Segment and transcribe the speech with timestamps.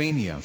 [0.00, 0.40] Fania.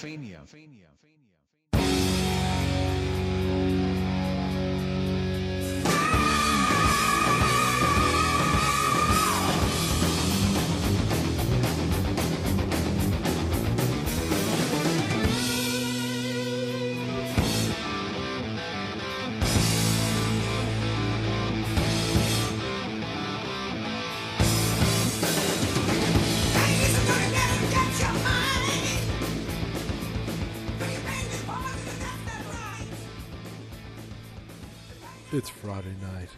[35.35, 36.29] It's Friday night,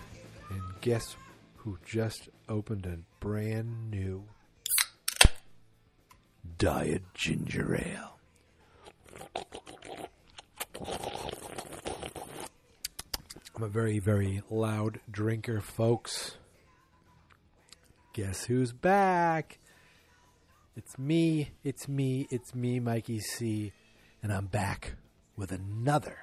[0.49, 1.15] and guess
[1.57, 4.23] who just opened a brand new
[6.57, 8.17] Diet Ginger Ale?
[13.55, 16.37] I'm a very, very loud drinker, folks.
[18.13, 19.59] Guess who's back?
[20.75, 23.73] It's me, it's me, it's me, Mikey C,
[24.23, 24.95] and I'm back
[25.35, 26.17] with another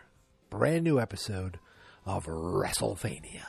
[0.51, 1.61] brand new episode
[2.07, 3.47] of WrestleMania.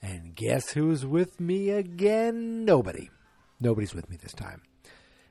[0.00, 2.64] And guess who's with me again?
[2.64, 3.10] Nobody.
[3.60, 4.62] Nobody's with me this time.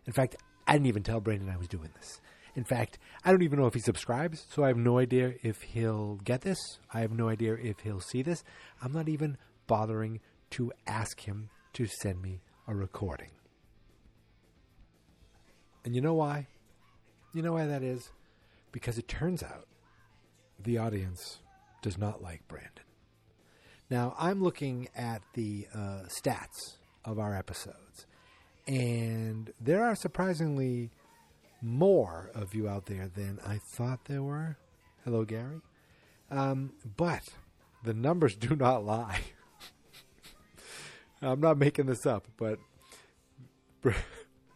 [0.05, 2.21] In fact, I didn't even tell Brandon I was doing this.
[2.55, 5.61] In fact, I don't even know if he subscribes, so I have no idea if
[5.61, 6.79] he'll get this.
[6.93, 8.43] I have no idea if he'll see this.
[8.81, 10.19] I'm not even bothering
[10.51, 13.31] to ask him to send me a recording.
[15.85, 16.47] And you know why?
[17.33, 18.11] You know why that is?
[18.71, 19.67] Because it turns out
[20.59, 21.39] the audience
[21.81, 22.83] does not like Brandon.
[23.89, 28.05] Now, I'm looking at the uh, stats of our episodes,
[28.67, 30.91] and there are surprisingly
[31.61, 34.57] more of you out there than I thought there were.
[35.03, 35.61] Hello, Gary.
[36.29, 37.23] Um, but
[37.83, 39.19] the numbers do not lie.
[41.21, 42.57] I'm not making this up, but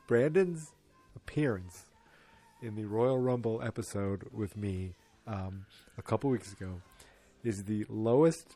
[0.08, 0.72] Brandon's
[1.16, 1.86] appearance
[2.62, 4.96] in the Royal Rumble episode with me
[5.28, 5.66] um,
[5.98, 6.82] a couple weeks ago
[7.48, 8.56] is the lowest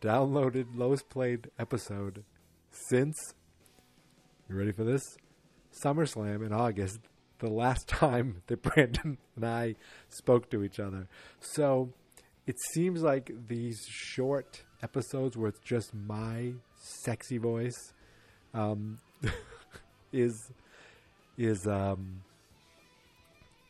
[0.00, 2.24] downloaded, lowest played episode
[2.70, 3.34] since.
[4.48, 5.02] You ready for this?
[5.84, 7.00] SummerSlam in August,
[7.38, 9.74] the last time that Brandon and I
[10.08, 11.08] spoke to each other.
[11.40, 11.92] So
[12.46, 16.54] it seems like these short episodes where it's just my
[17.02, 17.92] sexy voice
[18.54, 18.98] um,
[20.12, 20.50] is
[21.36, 22.22] is um,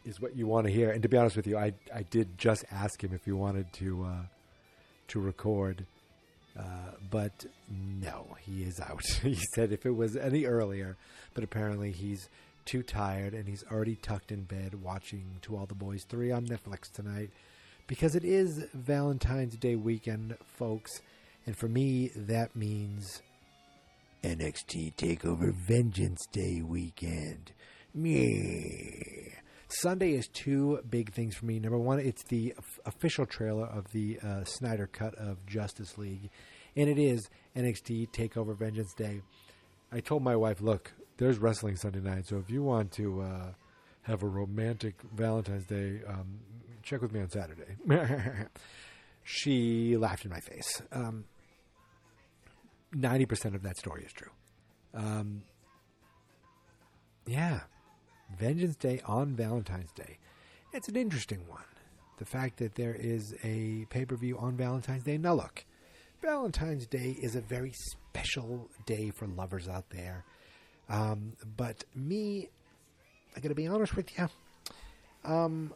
[0.04, 0.90] is what you want to hear.
[0.90, 3.72] And to be honest with you, I I did just ask him if he wanted
[3.74, 4.22] to uh,
[5.08, 5.86] to record,
[6.58, 9.04] uh, but no, he is out.
[9.22, 10.96] he said if it was any earlier,
[11.34, 12.28] but apparently he's
[12.64, 16.46] too tired and he's already tucked in bed watching To All the Boys three on
[16.46, 17.30] Netflix tonight
[17.86, 21.00] because it is Valentine's Day weekend, folks.
[21.46, 23.22] And for me, that means
[24.22, 27.52] NXT Takeover Vengeance Day weekend.
[27.94, 29.17] Meh.
[29.68, 31.58] Sunday is two big things for me.
[31.58, 32.54] Number one, it's the
[32.86, 36.30] official trailer of the uh, Snyder cut of Justice League,
[36.74, 39.20] and it is NXT Takeover Vengeance Day.
[39.92, 43.52] I told my wife, "Look, there's wrestling Sunday night, so if you want to uh,
[44.02, 46.40] have a romantic Valentine's Day, um,
[46.82, 47.76] check with me on Saturday."
[49.22, 50.80] she laughed in my face.
[50.92, 51.24] Um,
[52.94, 54.30] ninety percent of that story is true.
[54.94, 55.42] Um,
[57.26, 57.60] yeah,
[58.36, 60.18] Vengeance Day on Valentine's Day.
[60.72, 61.62] It's an interesting one.
[62.18, 65.18] The fact that there is a pay per view on Valentine's Day.
[65.18, 65.64] Now, look,
[66.20, 70.24] Valentine's Day is a very special day for lovers out there.
[70.88, 72.48] Um, but me,
[73.36, 74.28] I gotta be honest with you.
[75.24, 75.72] Um,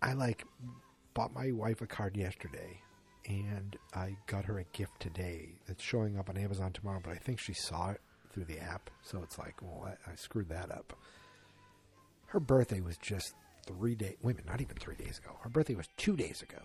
[0.00, 0.44] I like
[1.12, 2.80] bought my wife a card yesterday,
[3.26, 7.00] and I got her a gift today that's showing up on Amazon tomorrow.
[7.02, 8.00] But I think she saw it
[8.32, 10.96] through the app, so it's like, well, I, I screwed that up.
[12.26, 13.34] Her birthday was just
[13.66, 14.16] three days.
[14.22, 15.36] Wait a minute, not even three days ago.
[15.40, 16.62] Her birthday was two days ago,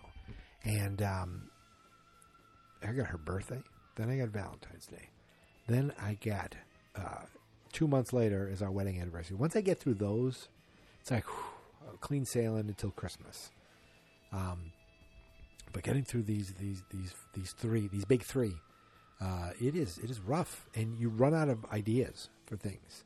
[0.64, 1.50] and um,
[2.82, 3.62] I got her birthday.
[3.96, 5.08] Then I got Valentine's Day.
[5.66, 6.54] Then I got
[6.94, 7.24] uh,
[7.72, 9.36] two months later is our wedding anniversary.
[9.36, 10.48] Once I get through those,
[11.00, 13.50] it's like whew, clean sailing until Christmas.
[14.32, 14.72] Um,
[15.72, 18.54] but getting through these these these these three these big three,
[19.20, 23.04] uh, it is it is rough, and you run out of ideas for things.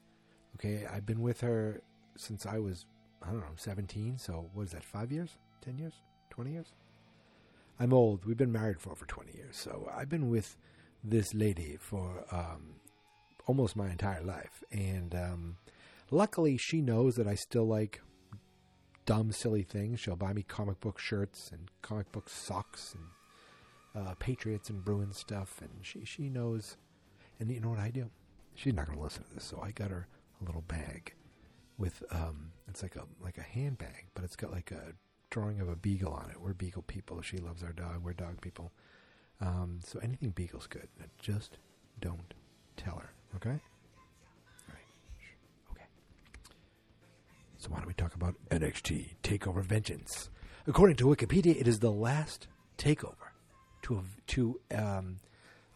[0.57, 1.83] Okay, I've been with her
[2.17, 2.87] since I was
[3.23, 4.19] I don't know seventeen.
[4.19, 4.85] So what is that?
[4.85, 5.37] Five years?
[5.61, 5.95] Ten years?
[6.31, 6.73] Twenty years?
[7.79, 8.25] I'm old.
[8.27, 10.57] We've been married for over twenty years, so I've been with
[11.03, 12.75] this lady for um,
[13.47, 15.57] almost my entire life, and um,
[16.11, 18.03] luckily she knows that I still like
[19.07, 20.01] dumb, silly things.
[20.01, 23.05] She'll buy me comic book shirts and comic book socks and
[23.95, 26.77] uh, Patriots and Bruins stuff, and she she knows.
[27.39, 28.11] And you know what I do?
[28.55, 30.07] She's not going to listen to this, so I got her
[30.41, 31.15] a little bag
[31.79, 34.93] with um, it's like a like a handbag, but it's got like a
[35.31, 36.41] drawing of a beagle on it.
[36.41, 37.23] We're beagle people.
[37.23, 38.03] She loves our dog.
[38.03, 38.73] We're dog people.
[39.41, 40.89] Um, so anything beagle's good.
[41.19, 41.59] Just
[42.01, 42.35] don't
[42.77, 43.13] tell her.
[43.37, 43.59] Okay.
[45.73, 45.85] Okay.
[47.59, 50.29] So why don't we talk about NXT Takeover Vengeance?
[50.67, 53.30] According to Wikipedia, it is the last takeover
[53.83, 55.21] to to um,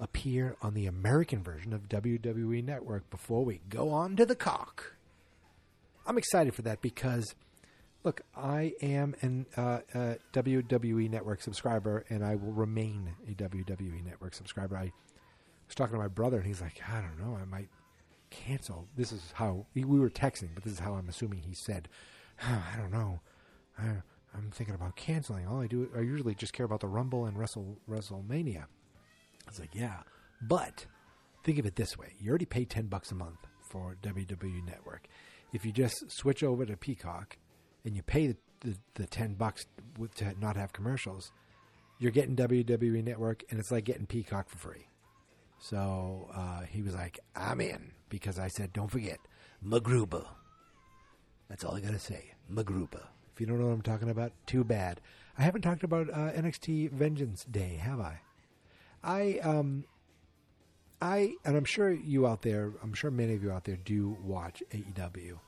[0.00, 4.94] appear on the American version of WWE Network before we go on to Peacock.
[6.06, 7.34] I'm excited for that because,
[8.02, 14.04] look, I am an uh, uh, WWE Network subscriber, and I will remain a WWE
[14.04, 14.76] Network subscriber.
[14.76, 14.92] I
[15.66, 17.68] was talking to my brother, and he's like, I don't know, I might
[18.30, 18.88] cancel.
[18.96, 21.88] This is how we were texting, but this is how I'm assuming he said,
[22.42, 23.20] I don't know.
[23.78, 24.02] I, I'm
[24.54, 25.46] thinking about canceling.
[25.46, 28.62] All I do, I usually just care about the Rumble and Wrestle WrestleMania.
[28.62, 29.98] I was like, yeah,
[30.40, 30.86] but
[31.42, 35.06] think of it this way: you already pay ten bucks a month for WWE Network.
[35.52, 37.36] If you just switch over to Peacock
[37.84, 39.66] and you pay the, the, the ten bucks
[40.16, 41.30] to not have commercials,
[41.98, 44.88] you're getting WWE Network, and it's like getting Peacock for free.
[45.58, 49.18] So uh, he was like, "I'm in," because I said, "Don't forget,
[49.64, 50.26] MacGruber."
[51.48, 53.02] That's all I gotta say, MacGruber.
[53.34, 55.00] If you don't know what I'm talking about, too bad.
[55.36, 58.20] I haven't talked about uh, NXT Vengeance Day, have I?
[59.02, 59.84] I um,
[61.02, 64.16] I and I'm sure you out there, I'm sure many of you out there do
[64.22, 65.38] watch AEW,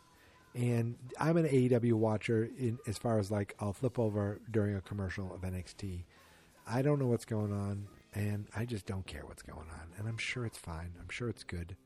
[0.54, 2.50] and I'm an AEW watcher.
[2.58, 6.02] In as far as like, I'll flip over during a commercial of NXT.
[6.66, 10.08] I don't know what's going on, and I just don't care what's going on, and
[10.08, 10.92] I'm sure it's fine.
[11.00, 11.76] I'm sure it's good.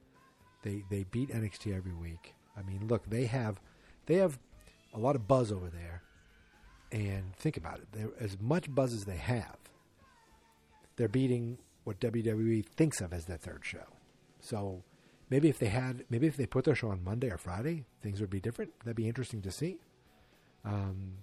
[0.62, 2.34] They they beat NXT every week.
[2.56, 3.60] I mean, look, they have
[4.06, 4.38] they have
[4.92, 6.02] a lot of buzz over there.
[6.92, 7.88] And think about it.
[7.92, 9.56] They're, as much buzz as they have,
[10.96, 13.86] they're beating what WWE thinks of as their third show.
[14.40, 14.82] So
[15.28, 18.20] maybe if they had, maybe if they put their show on Monday or Friday, things
[18.20, 18.72] would be different.
[18.80, 19.78] That'd be interesting to see.
[20.64, 21.18] Um,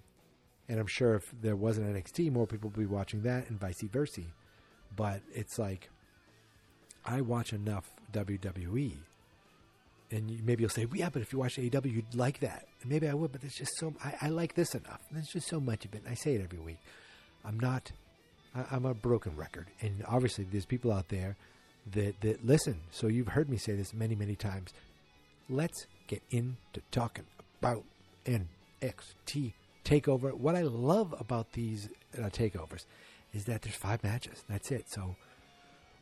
[0.68, 3.82] and I'm sure if there wasn't NXT, more people would be watching that and vice
[3.82, 4.22] versa.
[4.96, 5.90] But it's like,
[7.04, 8.96] I watch enough WWE
[10.10, 12.67] and you, maybe you'll say, well, yeah, but if you watch AEW, you'd like that.
[12.80, 15.00] And maybe I would, but it's just so, I, I like this enough.
[15.10, 16.02] There's just so much of it.
[16.08, 16.78] I say it every week.
[17.44, 17.92] I'm not,
[18.54, 19.66] I, am a broken record.
[19.80, 21.36] And obviously, there's people out there
[21.92, 22.80] that, that listen.
[22.90, 24.72] So you've heard me say this many, many times.
[25.48, 27.24] Let's get into talking
[27.60, 27.84] about
[28.26, 29.52] NXT
[29.84, 30.34] TakeOver.
[30.34, 32.84] What I love about these uh, takeovers
[33.32, 34.44] is that there's five matches.
[34.48, 34.84] That's it.
[34.90, 35.16] So,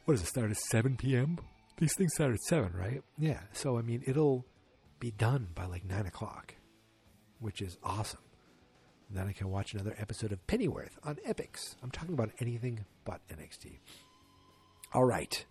[0.04, 1.38] what does it start at 7 p.m.?
[1.78, 3.02] These things start at seven, right?
[3.18, 3.40] Yeah.
[3.52, 4.44] So I mean, it'll
[4.98, 6.54] be done by like nine o'clock,
[7.40, 8.20] which is awesome.
[9.08, 11.76] And then I can watch another episode of Pennyworth on Epix.
[11.82, 13.78] I'm talking about anything but NXT.
[14.92, 15.44] All right,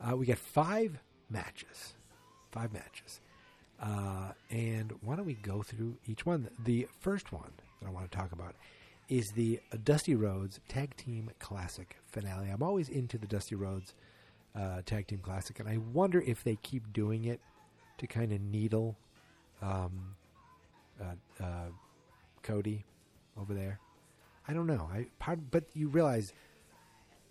[0.00, 0.98] uh, we got five
[1.28, 1.94] matches,
[2.50, 3.20] five matches,
[3.80, 6.48] uh, and why don't we go through each one?
[6.64, 8.54] The first one that I want to talk about
[9.08, 12.48] is the Dusty Rhodes Tag Team Classic finale.
[12.50, 13.94] I'm always into the Dusty Rhodes
[14.56, 17.40] uh, Tag Team Classic, and I wonder if they keep doing it
[17.98, 18.96] to kind of needle
[19.60, 20.16] um,
[21.02, 21.68] uh, uh,
[22.42, 22.84] Cody
[23.38, 23.78] over there.
[24.46, 24.88] I don't know.
[24.92, 26.32] I part, but you realize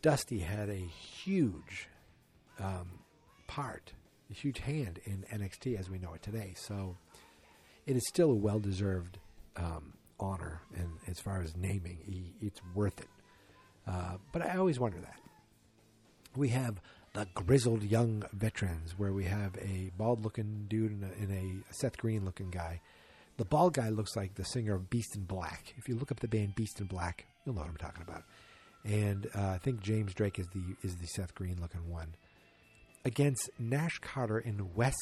[0.01, 1.87] Dusty had a huge
[2.59, 2.99] um,
[3.47, 3.93] part,
[4.29, 6.53] a huge hand in NXT as we know it today.
[6.55, 6.97] So
[7.85, 9.19] it is still a well-deserved
[9.57, 13.09] um, honor, and as far as naming, he, it's worth it.
[13.87, 15.15] Uh, but I always wonder that
[16.35, 16.79] we have
[17.13, 21.31] the grizzled young veterans, where we have a bald looking dude and a, and
[21.69, 22.79] a Seth Green looking guy.
[23.41, 25.73] The bald guy looks like the singer of Beast in Black.
[25.75, 28.21] If you look up the band Beast in Black, you'll know what I'm talking about.
[28.85, 32.13] And uh, I think James Drake is the is the Seth Green looking one
[33.03, 34.95] against Nash Carter and Wes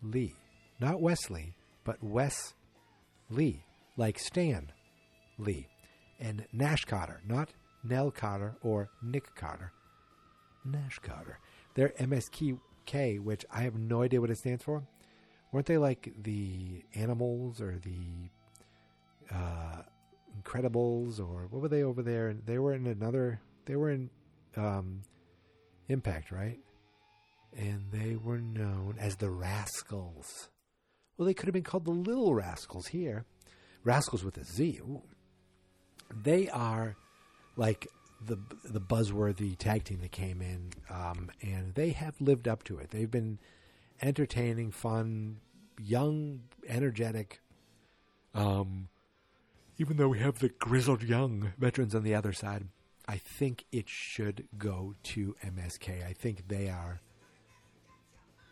[0.00, 0.32] Lee,
[0.78, 2.54] not Wesley, but Wes
[3.30, 3.64] Lee,
[3.96, 4.70] like Stan
[5.36, 5.66] Lee,
[6.20, 7.48] and Nash Carter, not
[7.82, 9.72] Nell Carter or Nick Carter,
[10.64, 11.40] Nash Carter.
[11.74, 14.84] They're MSK, which I have no idea what it stands for.
[15.52, 19.82] Weren't they like the animals or the uh,
[20.40, 22.32] Incredibles or what were they over there?
[22.32, 23.40] They were in another.
[23.66, 24.10] They were in
[24.56, 25.02] um,
[25.88, 26.58] Impact, right?
[27.56, 30.48] And they were known as the Rascals.
[31.16, 33.24] Well, they could have been called the Little Rascals here.
[33.82, 34.78] Rascals with a Z.
[34.82, 35.02] Ooh.
[36.22, 36.96] They are
[37.56, 37.88] like
[38.24, 42.78] the the buzzworthy tag team that came in, um, and they have lived up to
[42.78, 42.90] it.
[42.90, 43.38] They've been
[44.02, 45.40] entertaining, fun,
[45.80, 47.40] young, energetic.
[48.34, 48.88] Um,
[49.78, 52.66] even though we have the grizzled young veterans on the other side,
[53.08, 56.06] I think it should go to MSK.
[56.06, 57.00] I think they are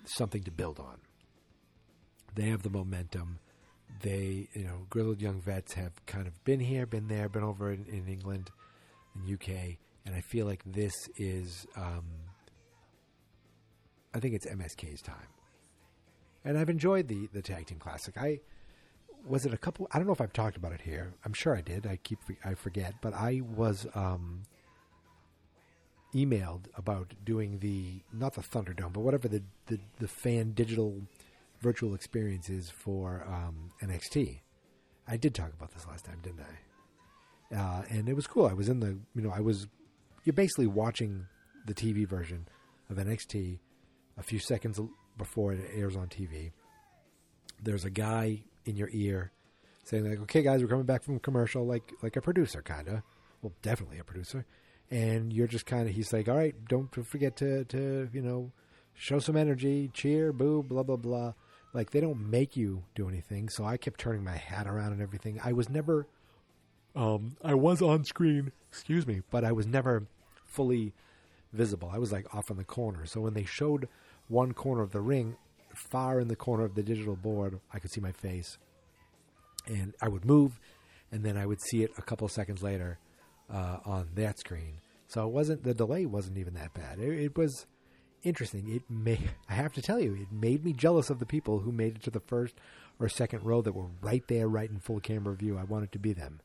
[0.04, 0.98] something to build on.
[2.34, 3.38] They have the momentum.
[4.02, 7.72] they, you know, grizzled young vets have kind of been here, been there, been over
[7.72, 8.50] in, in England
[9.14, 9.76] and UK,
[10.06, 12.04] and I feel like this is, um,
[14.14, 15.16] I think it's MSK's time,
[16.44, 18.16] and I've enjoyed the the tag team classic.
[18.16, 18.40] I
[19.26, 19.88] was it a couple.
[19.92, 21.14] I don't know if I've talked about it here.
[21.24, 21.86] I'm sure I did.
[21.86, 24.42] I keep I forget, but I was um,
[26.14, 31.02] emailed about doing the not the Thunderdome, but whatever the the, the fan digital
[31.60, 34.40] virtual experience is for um, NXT.
[35.06, 37.56] I did talk about this last time, didn't I?
[37.56, 38.46] Uh, and it was cool.
[38.46, 39.66] I was in the you know I was
[40.24, 41.26] you're basically watching
[41.66, 42.48] the TV version
[42.90, 43.58] of NXT
[44.16, 44.80] a few seconds
[45.18, 46.52] before it airs on TV.
[47.62, 49.32] There's a guy in your ear
[49.84, 53.02] saying like, "Okay, guys, we're coming back from commercial," like like a producer, kind of.
[53.42, 54.46] Well, definitely a producer.
[54.90, 58.52] And you're just kind of he's like, "All right, don't forget to to you know
[58.94, 61.32] show some energy, cheer, boo, blah blah blah."
[61.74, 65.02] Like they don't make you do anything, so I kept turning my hat around and
[65.02, 65.38] everything.
[65.44, 66.06] I was never,
[66.96, 70.06] um, I was on screen, excuse me, but I was never
[70.46, 70.94] fully
[71.52, 71.90] visible.
[71.92, 73.04] I was like off in the corner.
[73.06, 73.88] So when they showed
[74.28, 75.36] one corner of the ring,
[75.74, 78.58] far in the corner of the digital board, I could see my face.
[79.66, 80.58] And I would move,
[81.12, 82.98] and then I would see it a couple seconds later
[83.52, 84.80] uh, on that screen.
[85.08, 86.98] So it wasn't the delay wasn't even that bad.
[86.98, 87.66] It, it was
[88.22, 88.68] interesting.
[88.68, 89.18] It may
[89.48, 92.02] I have to tell you, it made me jealous of the people who made it
[92.04, 92.54] to the first
[93.00, 95.56] or second row that were right there, right in full camera view.
[95.56, 96.40] I wanted to be them,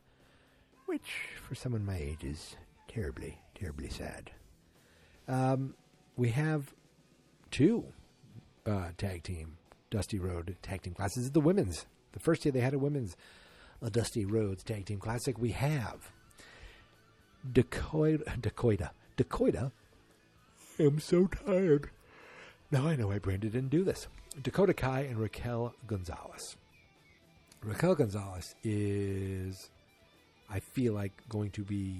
[0.86, 1.12] which
[1.46, 2.56] for someone my age is
[2.88, 4.30] terribly, terribly sad.
[5.26, 5.74] Um,
[6.16, 6.74] we have
[7.54, 7.84] two
[8.66, 9.56] uh, tag team
[9.88, 11.30] Dusty Road tag team classes.
[11.30, 11.86] The women's.
[12.12, 13.16] The first year they had a women's
[13.80, 15.38] a Dusty Rhodes tag team classic.
[15.38, 16.10] We have
[17.50, 18.24] Dakota.
[18.40, 18.90] Dakota.
[19.16, 19.70] Dakota.
[20.80, 21.90] I'm so tired.
[22.72, 24.08] Now I know why Brandon didn't do this.
[24.42, 26.56] Dakota Kai and Raquel Gonzalez.
[27.62, 29.70] Raquel Gonzalez is,
[30.50, 31.94] I feel like, going to be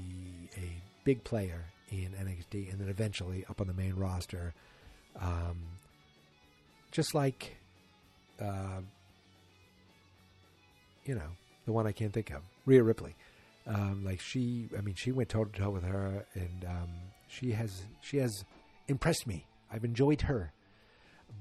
[0.56, 4.52] a big player in NXT and then eventually up on the main roster.
[5.20, 5.62] Um,
[6.90, 7.56] just like,
[8.40, 8.80] uh,
[11.04, 11.30] you know,
[11.66, 13.16] the one I can't think of, Rhea Ripley.
[13.66, 16.90] Um, like she, I mean, she went toe to toe with her, and um,
[17.28, 18.44] she has she has
[18.88, 19.46] impressed me.
[19.72, 20.52] I've enjoyed her.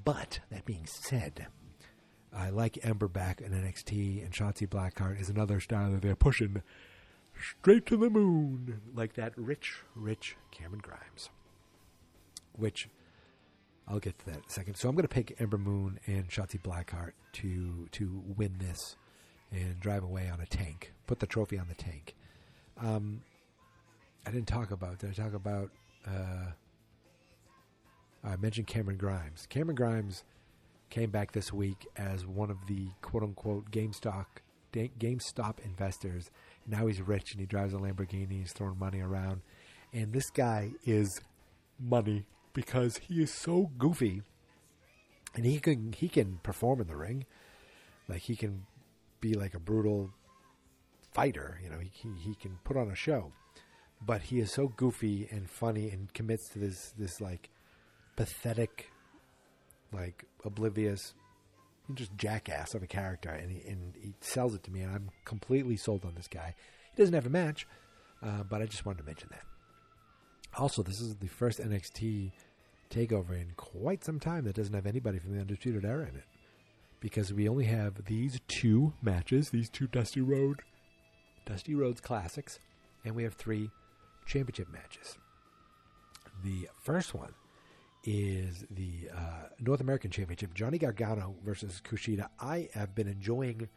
[0.06, 1.48] But that being said,
[2.36, 6.63] I like Ember back in NXT, and Shotzi Blackheart is another style that they're pushing
[7.39, 11.30] straight to the moon, like that rich, rich Cameron Grimes.
[12.53, 12.89] Which
[13.88, 14.75] I'll get to that in a second.
[14.75, 18.96] So I'm going to pick Ember Moon and Shotzi Blackheart to to win this
[19.52, 20.94] and drive away on a tank.
[21.08, 22.16] Put the trophy on the tank.
[22.82, 23.22] Um,
[24.25, 25.00] I didn't talk about.
[25.00, 25.70] Did I talk about?
[26.08, 26.52] Uh,
[28.24, 29.46] I mentioned Cameron Grimes.
[29.48, 30.24] Cameron Grimes
[30.90, 34.25] came back this week as one of the quote unquote GameStop
[34.74, 36.32] GameStop investors.
[36.66, 38.40] Now he's rich and he drives a Lamborghini.
[38.40, 39.42] He's throwing money around,
[39.92, 41.22] and this guy is
[41.80, 44.22] money because he is so goofy,
[45.36, 47.26] and he can he can perform in the ring,
[48.08, 48.66] like he can
[49.20, 50.12] be like a brutal
[51.12, 51.60] fighter.
[51.64, 53.32] You know, he he, he can put on a show,
[54.06, 57.50] but he is so goofy and funny and commits to this this like
[58.16, 58.92] pathetic,
[59.92, 61.14] like oblivious,
[61.94, 65.10] just jackass of a character, and he, and he sells it to me, and I'm
[65.26, 66.56] completely sold on this guy.
[66.96, 67.68] He doesn't have a match,
[68.22, 69.53] uh, but I just wanted to mention that.
[70.58, 72.32] Also, this is the first NXT
[72.90, 76.26] takeover in quite some time that doesn't have anybody from the Undisputed Era in it.
[77.00, 80.62] Because we only have these two matches, these two Dusty Road
[81.46, 82.60] Dusty Rhodes classics,
[83.04, 83.70] and we have three
[84.26, 85.18] championship matches.
[86.44, 87.34] The first one
[88.04, 92.28] is the uh, North American Championship, Johnny Gargano versus Kushida.
[92.40, 93.70] I have been enjoying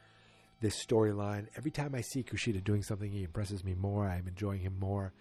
[0.60, 1.46] this storyline.
[1.56, 4.08] Every time I see Kushida doing something, he impresses me more.
[4.08, 5.12] I'm enjoying him more.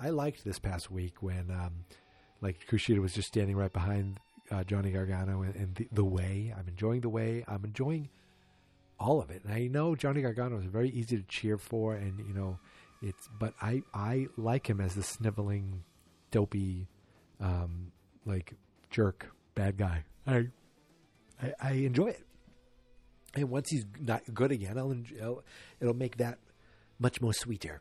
[0.00, 1.84] I liked this past week when, um,
[2.40, 4.18] like, Kushida was just standing right behind
[4.50, 6.54] uh, Johnny Gargano and, and the, the, way.
[6.56, 7.44] I'm enjoying the way.
[7.46, 8.08] I'm enjoying
[8.98, 9.44] all of it.
[9.44, 12.58] And I know Johnny Gargano is very easy to cheer for, and you know,
[13.02, 13.28] it's.
[13.38, 15.84] But I I like him as the sniveling,
[16.30, 16.88] dopey,
[17.40, 17.92] um,
[18.26, 18.54] like
[18.90, 20.04] jerk bad guy.
[20.26, 20.48] I
[21.42, 22.24] I, I enjoy it.
[23.34, 25.36] And once he's not good again, I'll, enjoy,
[25.78, 26.38] it'll make that
[26.98, 27.80] much more sweeter.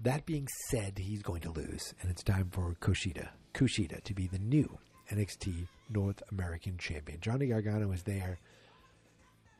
[0.00, 4.26] That being said, he's going to lose, and it's time for Kushida, Kushida to be
[4.26, 4.78] the new
[5.10, 7.20] NXT North American Champion.
[7.20, 8.38] Johnny Gargano is there.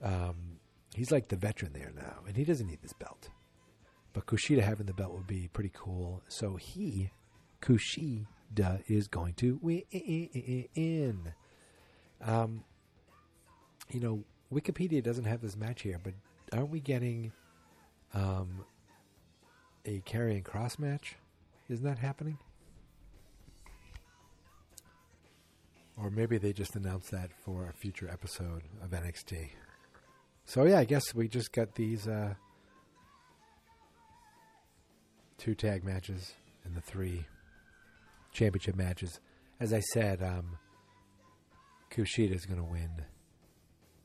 [0.03, 0.59] Um,
[0.95, 3.31] he's like the veteran there now, and he doesn't need this belt.
[4.13, 6.23] But Kushida having the belt would be pretty cool.
[6.29, 7.11] So he,
[7.63, 11.33] Kushida, is going to win.
[12.23, 12.65] Um,
[13.91, 16.15] you know, Wikipedia doesn't have this match here, but
[16.53, 17.33] aren't we getting
[18.15, 18.65] um,
[19.85, 21.17] a Karrion Kross match?
[21.69, 22.39] Isn't that happening?
[25.97, 29.51] Or maybe they just announced that for a future episode of NXT.
[30.45, 32.35] So yeah, I guess we just got these uh,
[35.39, 37.27] two tag matches and the three
[38.33, 39.21] championship matches.
[39.61, 40.59] As I said, um,
[41.91, 42.91] Kushida is going to win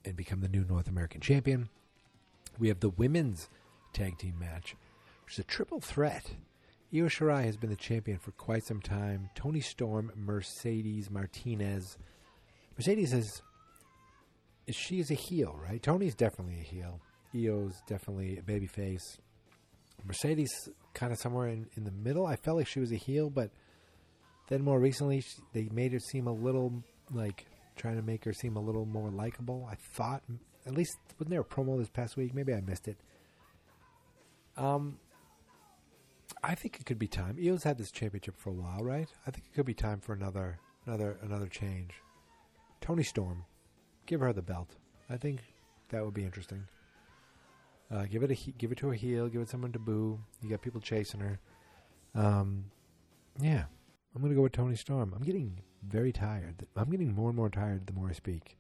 [0.05, 1.69] and become the new North American champion.
[2.57, 3.50] We have the women's
[3.93, 4.75] tag team match,
[5.29, 6.25] which is a triple threat.
[6.91, 9.29] Io Shirai has been the champion for quite some time.
[9.36, 12.00] Toni Storm, Mercedes Martinez.
[12.75, 13.43] Mercedes is
[14.71, 15.83] she is a heel, right?
[15.83, 17.00] Toni's definitely a heel.
[17.36, 19.03] Io's definitely a babyface.
[20.03, 20.50] Mercedes
[20.95, 22.25] kind of somewhere in, in the middle.
[22.25, 23.51] I felt like she was a heel, but
[24.48, 26.83] then more recently she, they made her seem a little
[27.13, 27.45] like
[27.75, 29.67] trying to make her seem a little more likable.
[29.69, 30.24] I thought,
[30.65, 32.33] at least wasn't there a promo this past week?
[32.33, 32.98] Maybe I missed it.
[34.57, 34.98] Um,
[36.43, 37.38] I think it could be time.
[37.41, 39.10] Io's had this championship for a while, right?
[39.27, 41.96] I think it could be time for another, another, another change.
[42.81, 43.46] Toni Storm,
[44.05, 44.75] give her the belt.
[45.10, 45.41] I think
[45.89, 46.63] that would be interesting.
[47.91, 49.27] Uh, give it a give it to a heel.
[49.27, 50.19] Give it someone to boo.
[50.41, 51.39] You got people chasing her.
[52.13, 52.65] Um,
[53.41, 53.63] yeah,
[54.15, 55.13] I'm gonna go with Toni Storm.
[55.15, 56.67] I'm getting very tired.
[56.75, 58.58] I'm getting more and more tired the more I speak.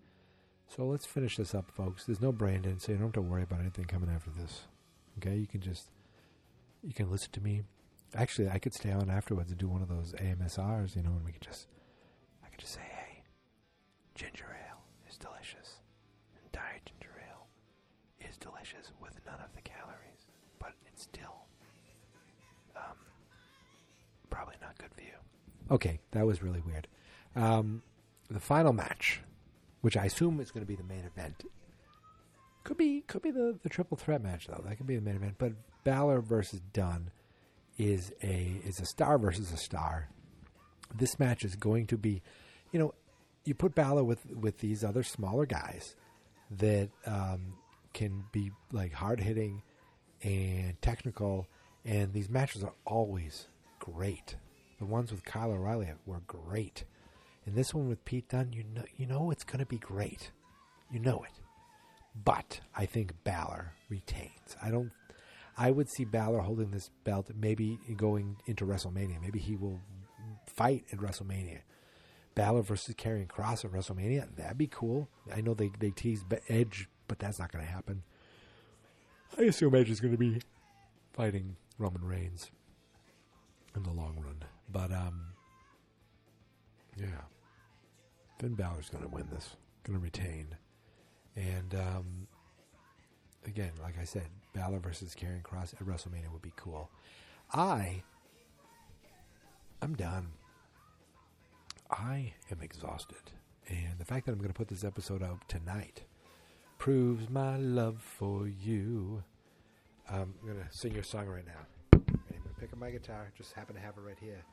[0.67, 2.05] So let's finish this up, folks.
[2.05, 4.61] There's no Brandon, so you don't have to worry about anything coming after this.
[5.17, 5.89] Okay, you can just
[6.83, 7.63] you can listen to me.
[8.15, 11.25] Actually, I could stay on afterwards and do one of those AMSRs, you know, and
[11.25, 11.67] we could just
[12.43, 13.23] I could just say, "Hey,
[14.15, 15.79] ginger ale is delicious,
[16.35, 17.47] and diet ginger ale
[18.29, 20.25] is delicious with none of the calories,
[20.59, 21.45] but it's still
[22.75, 22.97] um
[24.29, 25.13] probably not good for you."
[25.71, 26.87] Okay, that was really weird.
[27.35, 27.83] Um,
[28.29, 29.21] the final match,
[29.81, 31.43] which I assume is going to be the main event,
[32.63, 34.61] could be could be the, the triple threat match though.
[34.65, 35.35] That could be the main event.
[35.37, 37.11] But Balor versus Dunne
[37.77, 40.09] is a is a star versus a star.
[40.93, 42.21] This match is going to be,
[42.71, 42.93] you know,
[43.45, 45.95] you put Balor with with these other smaller guys
[46.51, 47.53] that um,
[47.93, 49.61] can be like hard hitting
[50.21, 51.47] and technical,
[51.85, 53.47] and these matches are always
[53.79, 54.35] great.
[54.79, 56.85] The ones with Kyle O'Reilly were great.
[57.45, 60.31] And this one with Pete Dunne, you know, you know it's going to be great.
[60.91, 61.39] You know it.
[62.15, 64.57] But I think Balor retains.
[64.61, 64.91] I don't.
[65.57, 69.21] I would see Balor holding this belt, maybe going into WrestleMania.
[69.21, 69.81] Maybe he will
[70.47, 71.59] fight at WrestleMania.
[72.35, 74.35] Balor versus Karrion Kross at WrestleMania.
[74.37, 75.09] That'd be cool.
[75.33, 78.03] I know they they tease Edge, but that's not going to happen.
[79.37, 80.41] I assume Edge is going to be
[81.13, 82.51] fighting Roman Reigns
[83.75, 84.43] in the long run.
[84.71, 85.33] But um,
[86.97, 87.23] yeah,
[88.39, 90.55] Finn Balor's going to win this, going to retain,
[91.39, 92.27] and um,
[93.45, 96.89] again, like I said, Balor versus Karrion Kross at WrestleMania would be cool.
[97.53, 98.03] I,
[99.81, 100.27] I'm done.
[101.89, 103.31] I am exhausted,
[103.67, 106.03] and the fact that I'm going to put this episode out tonight
[106.77, 109.23] proves my love for you.
[110.09, 111.65] Um, I'm going to sing your song right now.
[111.93, 113.31] I'm going to pick up my guitar.
[113.37, 114.43] Just happen to have it right here.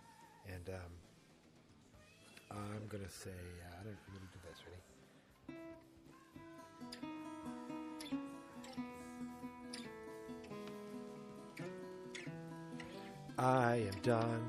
[0.46, 4.60] And um, I'm going to say, uh, I don't, to do this.
[4.66, 5.60] Ready?
[13.38, 14.42] I am done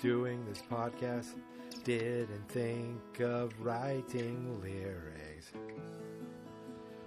[0.00, 1.34] doing this podcast.
[1.82, 5.50] Didn't think of writing lyrics.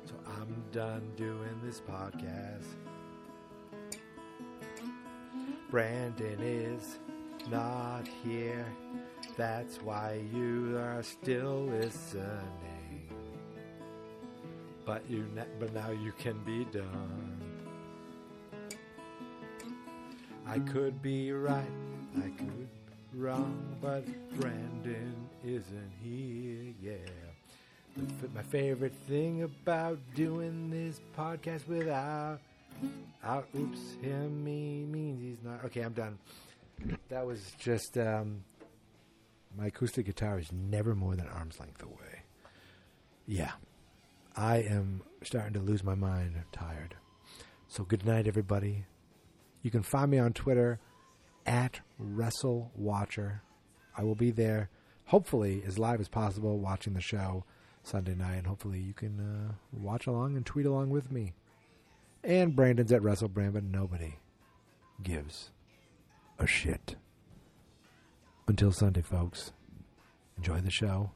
[0.06, 2.66] So I'm done doing this podcast.
[5.70, 7.00] Brandon is
[7.50, 8.66] not here.
[9.38, 13.10] That's why you are still listening.
[14.86, 17.35] But you, ne- but now you can be done.
[20.48, 21.64] I could be right,
[22.18, 22.70] I could
[23.12, 24.06] be wrong, but
[24.40, 26.74] Brandon isn't here.
[26.82, 26.98] Yeah.
[28.34, 32.40] My favorite thing about doing this podcast without,
[33.24, 35.64] out, oops, him, me means he's not.
[35.66, 36.20] Okay, I'm done.
[37.10, 38.44] That was just um,
[39.58, 42.24] my acoustic guitar is never more than arm's length away.
[43.26, 43.52] Yeah,
[44.36, 46.34] I am starting to lose my mind.
[46.36, 46.96] I'm tired.
[47.68, 48.86] So good night, everybody.
[49.66, 50.78] You can find me on Twitter
[51.44, 53.40] at WrestleWatcher.
[53.98, 54.70] I will be there,
[55.06, 57.46] hopefully as live as possible, watching the show
[57.82, 58.36] Sunday night.
[58.36, 61.34] And hopefully you can uh, watch along and tweet along with me.
[62.24, 64.20] And Brandon's at WrestleBrand, but nobody
[65.02, 65.50] gives
[66.38, 66.96] a shit.
[68.48, 69.52] Until Sunday, folks,
[70.38, 71.10] enjoy the show,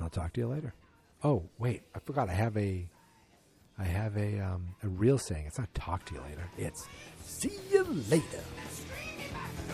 [0.00, 0.72] I'll talk to you later.
[1.24, 2.30] Oh wait, I forgot.
[2.30, 2.88] I have a,
[3.78, 5.44] I have a um, a real saying.
[5.46, 6.44] It's not talk to you later.
[6.56, 6.88] It's
[7.22, 8.42] see you later.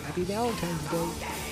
[0.04, 1.43] Happy Valentine's Day.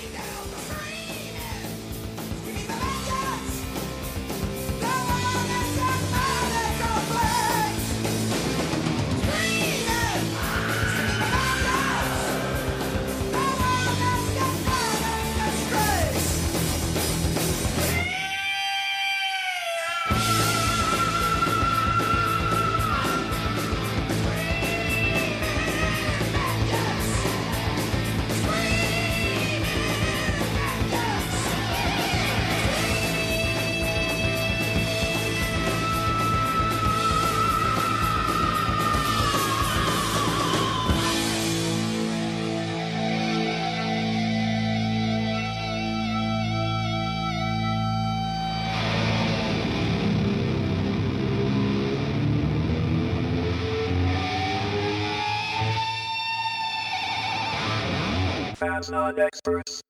[58.90, 59.81] Not experts.